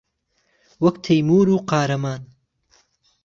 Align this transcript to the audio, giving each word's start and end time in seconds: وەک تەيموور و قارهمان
وەک 0.83 0.95
تەيموور 1.05 1.47
و 1.51 1.57
قارهمان 1.69 2.21